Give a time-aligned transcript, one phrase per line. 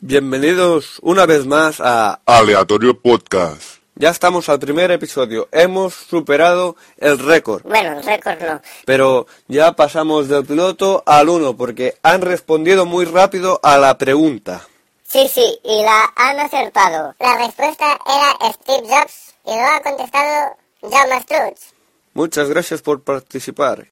[0.00, 3.78] Bienvenidos una vez más a Aleatorio Podcast.
[3.94, 5.48] Ya estamos al primer episodio.
[5.52, 7.62] Hemos superado el récord.
[7.62, 8.60] Bueno, el récord no.
[8.84, 14.68] Pero ya pasamos del piloto al uno porque han respondido muy rápido a la pregunta.
[15.02, 17.14] Sí, sí, y la han acertado.
[17.18, 21.74] La respuesta era Steve Jobs y lo ha contestado Jaume Struts.
[22.12, 23.88] Muchas gracias por participar.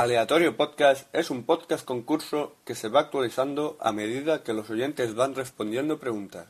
[0.00, 5.14] Aleatorio Podcast es un podcast concurso que se va actualizando a medida que los oyentes
[5.14, 6.46] van respondiendo preguntas.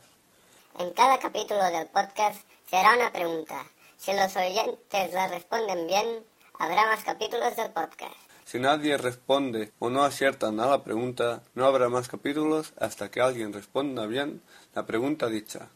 [0.79, 3.67] En cada capítulo del podcast se hará una pregunta.
[3.97, 6.25] Si los oyentes la responden bien,
[6.61, 8.15] habrá más capítulos del podcast.
[8.45, 13.21] Si nadie responde o no aciertan a la pregunta, no habrá más capítulos hasta que
[13.21, 14.43] alguien responda bien
[14.77, 15.71] la pregunta dicha.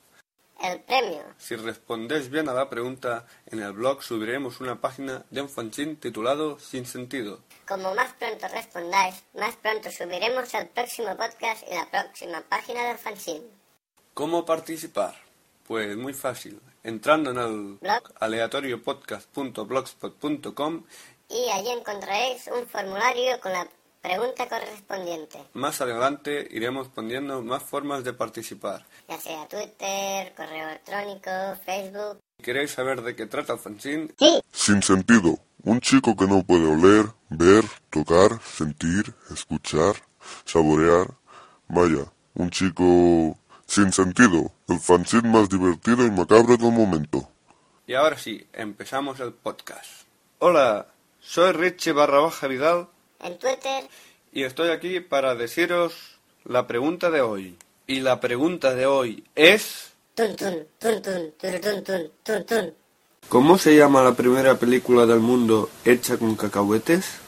[0.64, 1.22] El premio.
[1.36, 5.96] Si respondéis bien a la pregunta, en el blog subiremos una página de un fanzine
[5.96, 7.40] titulado Sin Sentido.
[7.68, 12.96] Como más pronto respondáis, más pronto subiremos el próximo podcast y la próxima página del
[12.96, 13.44] fanzine.
[14.14, 15.14] ¿Cómo participar?
[15.66, 16.62] Pues muy fácil.
[16.82, 18.02] Entrando en el Blog.
[18.20, 20.84] aleatoriopodcast.blogspot.com
[21.28, 23.68] Y allí encontraréis un formulario con la
[24.04, 28.84] pregunta correspondiente, Más adelante iremos poniendo más formas de participar.
[29.08, 31.30] ya sea Twitter, correo electrónico,
[31.64, 32.18] Facebook.
[32.42, 34.08] Queréis saber de qué trata el fanzine,
[34.52, 35.38] Sin sentido.
[35.62, 39.94] Un chico que no puede oler, ver, tocar, sentir, escuchar,
[40.44, 41.06] saborear.
[41.68, 44.52] Vaya, un chico sin sentido.
[44.68, 47.26] El fanzine más divertido y macabro del momento.
[47.86, 50.02] Y ahora sí, empezamos el podcast.
[50.40, 50.88] Hola,
[51.20, 52.88] soy Richie barra baja Vidal
[53.24, 53.88] En Twitter,
[54.34, 57.56] y estoy aquí para deciros la pregunta de hoy.
[57.86, 59.94] Y la pregunta de hoy es...
[63.30, 67.18] ¿Cómo se llama la primera película del mundo hecha con cacahuetes?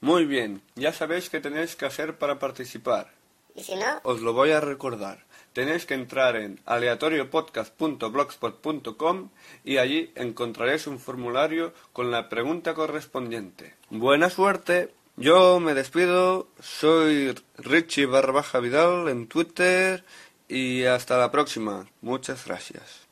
[0.00, 3.10] Muy bien, ya sabéis qué tenéis que hacer para participar.
[3.56, 5.24] Y si no, Os lo voy a recordar.
[5.52, 9.30] Tenéis que entrar en aleatoriopodcast.blogspot.com
[9.64, 13.74] y allí encontraréis un formulario con la pregunta correspondiente.
[13.90, 14.90] Buena suerte.
[15.20, 16.48] Yo me despido.
[16.60, 20.04] Soy Richie barra baja Vidal en Twitter
[20.48, 21.86] y hasta la próxima.
[22.00, 23.06] Muchas gracias.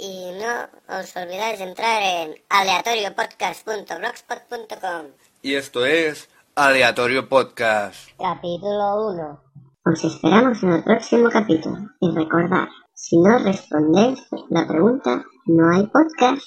[0.00, 5.06] y no os olvidáis de entrar en aleatoriopodcast.blogspot.com.
[5.42, 8.08] Y esto es Aleatorio Podcast.
[8.16, 9.42] Capítulo 1.
[9.86, 11.78] Os esperamos en el próximo capítulo.
[12.00, 14.20] Y recordad, si no respondéis
[14.50, 16.42] la pregunta, no hay podcast.